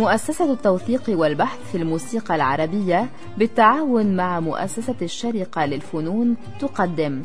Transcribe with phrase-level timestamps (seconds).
[0.00, 7.22] مؤسسة التوثيق والبحث في الموسيقى العربية بالتعاون مع مؤسسة الشرقة للفنون تقدم.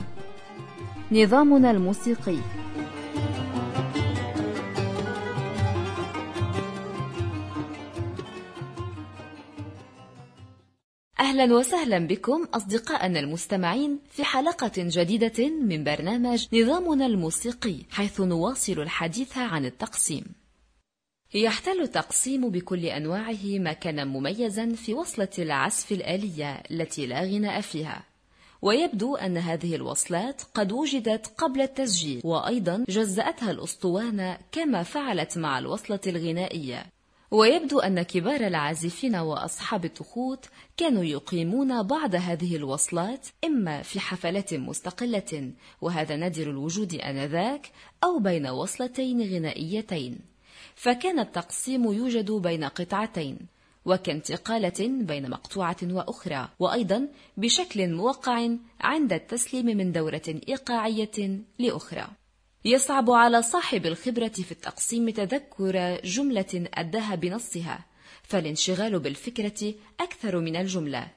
[1.12, 2.38] نظامنا الموسيقي.
[11.20, 19.38] أهلا وسهلا بكم أصدقائنا المستمعين في حلقة جديدة من برنامج نظامنا الموسيقي حيث نواصل الحديث
[19.38, 20.45] عن التقسيم.
[21.36, 28.04] يحتل التقسيم بكل أنواعه مكانا مميزا في وصلة العزف الآلية التي لا غناء فيها.
[28.62, 36.00] ويبدو أن هذه الوصلات قد وجدت قبل التسجيل وأيضا جزأتها الأسطوانة كما فعلت مع الوصلة
[36.08, 36.86] الغنائية.
[37.32, 40.46] ويبدو أن كبار العازفين وأصحاب التخوت
[40.78, 47.72] كانوا يقيمون بعض هذه الوصلات إما في حفلات مستقلة وهذا نادر الوجود آنذاك
[48.04, 50.35] أو بين وصلتين غنائيتين.
[50.76, 53.38] فكان التقسيم يوجد بين قطعتين
[53.86, 58.50] وكانتقالة بين مقطوعة وأخرى وأيضا بشكل موقع
[58.82, 62.08] عند التسليم من دورة إيقاعية لأخرى.
[62.66, 67.86] يصعب على صاحب الخبرة في التقسيم تذكر جملة أداها بنصها
[68.24, 71.08] فالانشغال بالفكرة أكثر من الجملة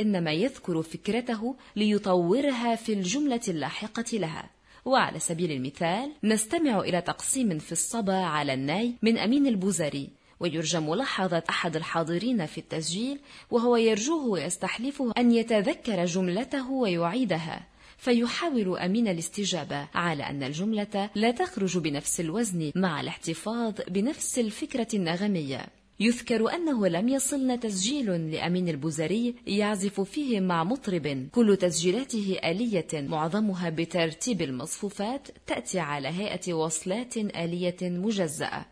[0.00, 4.50] إنما يذكر فكرته ليطورها في الجملة اللاحقة لها.
[4.84, 10.08] وعلى سبيل المثال نستمع إلى تقسيم في الصبا على الناي من أمين البوزري
[10.40, 13.18] ويرجى ملاحظة أحد الحاضرين في التسجيل
[13.50, 17.66] وهو يرجوه ويستحلفه أن يتذكر جملته ويعيدها
[17.98, 25.66] فيحاول أمين الاستجابة على أن الجملة لا تخرج بنفس الوزن مع الاحتفاظ بنفس الفكرة النغمية.
[26.00, 31.28] يذكر أنه لم يصلنا تسجيل لأمين البوزري يعزف فيه مع مطرب.
[31.32, 38.66] كل تسجيلاته آلية معظمها بترتيب المصفوفات تأتي على هيئة وصلات آلية مجزأة.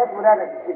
[0.00, 0.74] 他不来 يكون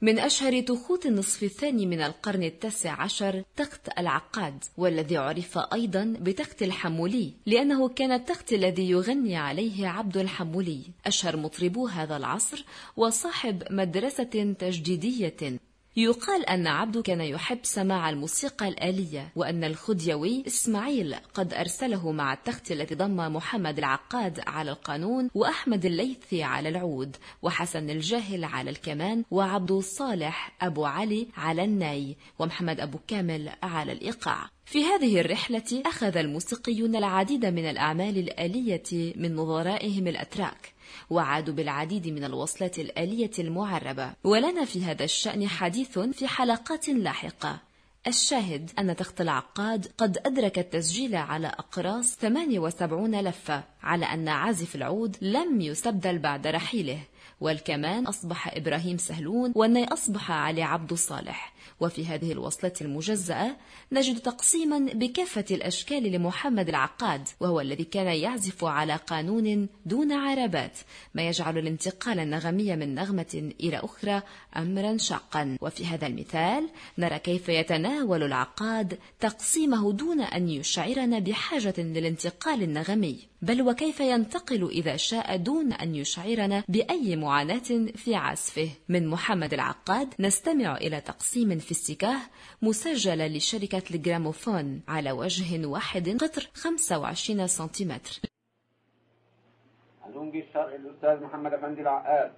[0.00, 6.62] من أشهر تخوت النصف الثاني من القرن التاسع عشر تخت العقاد والذي عرف أيضا بتخت
[6.62, 10.82] الحمولي لأنه كان التخت الذي يغني عليه عبد الحمولي.
[11.06, 12.64] أشهر مطربو هذا العصر
[12.96, 15.58] وصاحب مدرسة تجديدية.
[15.98, 22.72] يقال أن عبد كان يحب سماع الموسيقى الآلية وأن الخديوي إسماعيل قد أرسله مع التخت
[22.72, 29.70] الذي ضم محمد العقاد على القانون وأحمد الليثي على العود وحسن الجاهل على الكمان وعبد
[29.70, 34.48] الصالح أبو علي على الناي ومحمد أبو كامل على الإيقاع.
[34.64, 40.77] في هذه الرحلة أخذ الموسيقيون العديد من الأعمال الآلية من نظرائهم الأتراك.
[41.10, 44.12] وعادوا بالعديد من الوصلات الآلية المعربة.
[44.24, 47.58] ولنا في هذا الشأن حديث في حلقات لاحقة.
[48.06, 55.16] الشاهد أن تخت العقاد قد أدرك التسجيل على أقراص 78 لفة على أن عازف العود
[55.20, 57.00] لم يستبدل بعد رحيله.
[57.40, 61.52] والكمان أصبح إبراهيم سهلون والني أصبح علي عبد الصالح.
[61.80, 63.56] وفي هذه الوصلة المجزأة
[63.92, 70.78] نجد تقسيما بكافة الأشكال لمحمد العقاد وهو الذي كان يعزف على قانون دون عربات
[71.14, 74.22] ما يجعل الانتقال النغمي من نغمة إلى أخرى
[74.56, 75.56] أمرا شاقا.
[75.60, 83.62] وفي هذا المثال نرى كيف يتناول العقاد تقسيمه دون أن يشعرنا بحاجة للانتقال النغمي بل
[83.62, 88.68] وكيف ينتقل إذا شاء دون أن يشعرنا بأي معاناة في عزفه.
[88.88, 92.20] من محمد العقاد نستمع إلى تقسيم في السكاه
[92.62, 98.20] مسجلة لشركة الجراموفون على وجه واحد قطر 25 سنتيمتر.
[100.56, 102.32] الأستاذ محمد أفندي العقاد.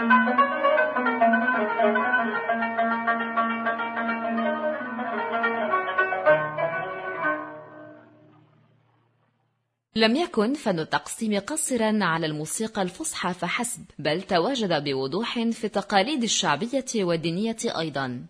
[0.00, 0.08] لم
[10.16, 17.56] يكن فن التقسيم قصرا على الموسيقى الفصحى فحسب بل تواجد بوضوح في التقاليد الشعبية والدينية
[17.64, 18.26] أيضا.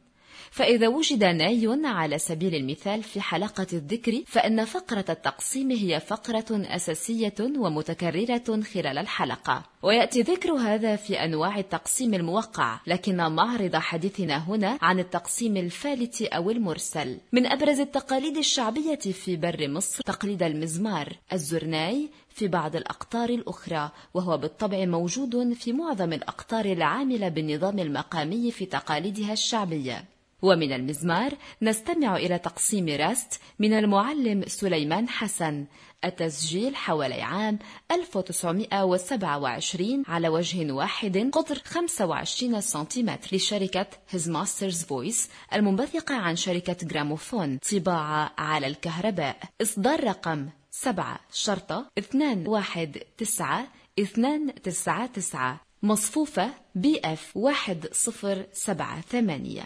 [0.50, 7.35] فإذا وجد ناي على سبيل المثال في حلقة الذكر فإن فقرة التقسيم هي فقرة أساسية
[7.40, 9.62] ومتكررة خلال الحلقة.
[9.83, 16.50] ويأتي ذكر هذا في أنواع التقسيم الموقع لكن معرض حديثنا هنا عن التقسيم الفالت أو
[16.50, 17.19] المرسل.
[17.33, 24.38] من أبرز التقاليد الشعبية في بر مصر تقليد المزمار الزرناي في بعض الأقطار الأخرى وهو
[24.38, 30.04] بالطبع موجود في معظم الأقطار العاملة بالنظام المقامي في تقاليدها الشعبية.
[30.42, 31.32] ومن المزمار
[31.62, 35.66] نستمع إلى تقسيم راست من المعلم سليمان حسن.
[36.04, 37.59] التسجيل حوالي عام
[37.92, 47.59] 1927 على وجه واحد قطر 25 سنتيمتر لشركة His Master's Voice المنبثقة عن شركة جراموفون.
[47.59, 49.37] طباعة على الكهرباء.
[49.62, 53.66] إصدار رقم 7 شرطة 219
[53.99, 59.62] 299 مصفوفة بي إف 1078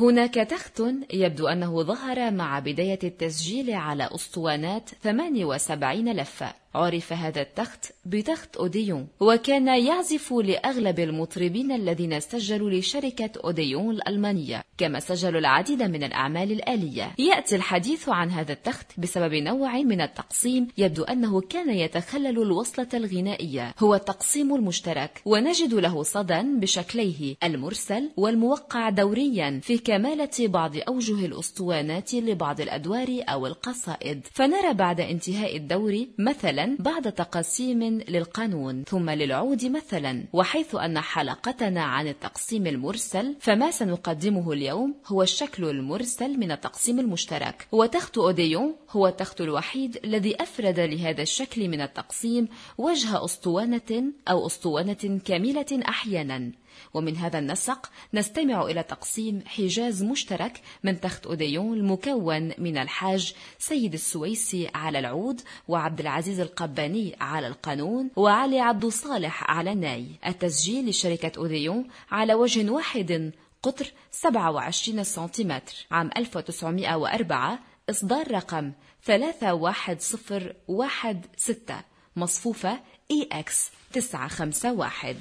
[0.00, 6.54] هناك تخت يبدو أنه ظهر مع بداية التسجيل على أسطوانات 78 لفة.
[6.74, 14.62] عرف هذا التخت بتخت أوديون وكان يعزف لأغلب المطربين الذين سجلوا لشركة أوديون الألمانية.
[14.78, 17.12] كما سجلوا العديد من الأعمال الآلية.
[17.18, 23.74] يأتي الحديث عن هذا التخت بسبب نوع من التقسيم يبدو أنه كان يتخلل الوصلة الغنائية.
[23.78, 32.14] هو التقسيم المشترك ونجد له صدى بشكليه المرسل والموقع دوريا في كمالة بعض أوجه الأسطوانات
[32.14, 34.26] لبعض الأدوار أو القصائد.
[34.32, 40.24] فنرى بعد انتهاء الدور مثلا بعد تقسيم للقانون ثم للعود مثلا.
[40.32, 44.67] وحيث أن حلقتنا عن التقسيم المرسل فما سنقدمه اليوم؟
[45.06, 51.68] هو الشكل المرسل من التقسيم المشترك وتخت أوديون هو التخت الوحيد الذي أفرد لهذا الشكل
[51.68, 52.48] من التقسيم
[52.78, 56.52] وجه أسطوانة أو أسطوانة كاملة أحيانا.
[56.94, 63.94] ومن هذا النسق نستمع إلى تقسيم حجاز مشترك من تخت أوديون المكون من الحاج سيد
[63.94, 71.32] السويسي على العود وعبد العزيز القباني على القانون وعلي عبد الصالح على الناي التسجيل لشركة
[71.38, 73.32] أوديون على وجه واحد
[73.62, 75.86] قطر 27 سنتيمتر.
[75.90, 77.58] عام 1904
[77.90, 78.72] إصدار رقم
[79.02, 81.84] 31016
[82.16, 82.80] مصفوفة
[83.12, 83.50] EX
[83.92, 85.16] 951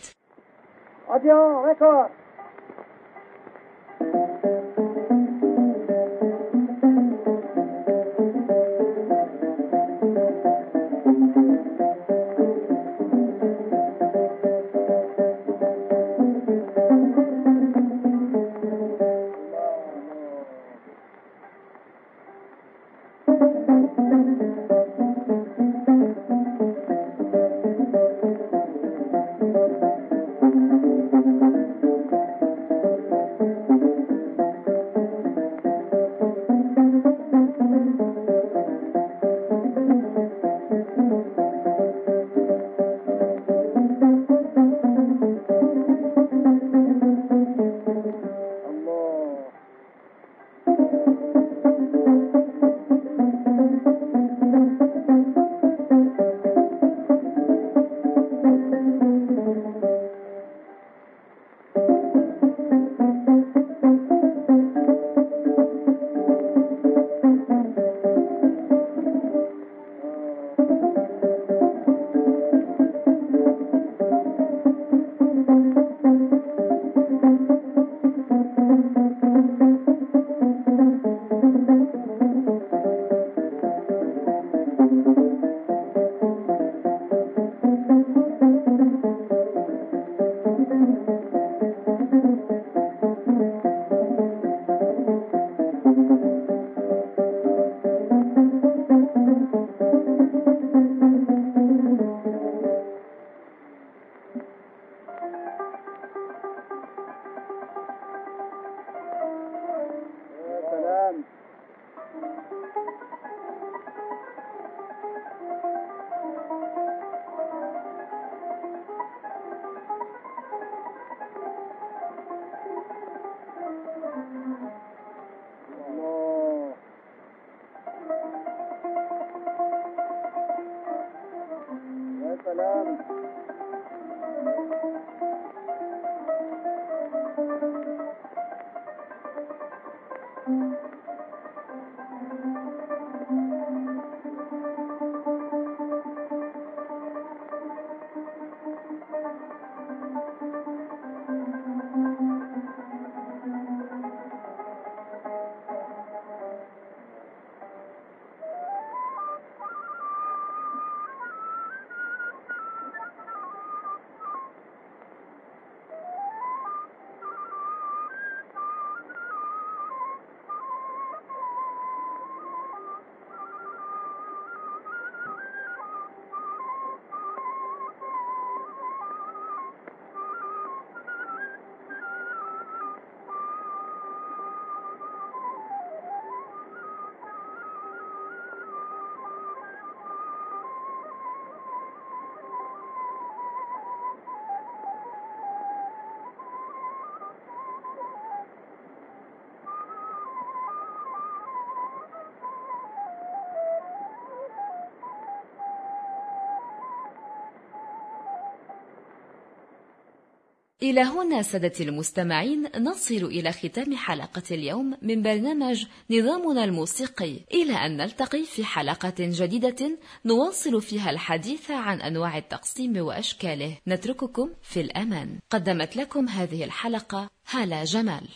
[210.87, 217.39] إلى هنا سادتي المستمعين نصل إلى ختام حلقة اليوم من برنامج نظامنا الموسيقي.
[217.53, 223.77] إلى أن نلتقي في حلقة جديدة نواصل فيها الحديث عن أنواع التقسيم وأشكاله.
[223.87, 225.39] نترككم في الأمان.
[225.49, 228.27] قدمت لكم هذه الحلقة هالة جمال.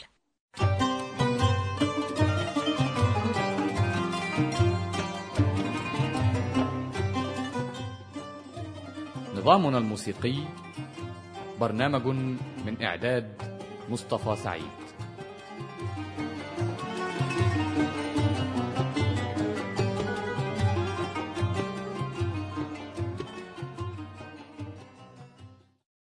[9.35, 10.35] نظامنا الموسيقي
[11.61, 12.07] برنامج
[12.65, 13.33] من إعداد
[13.89, 14.80] مصطفى سعيد.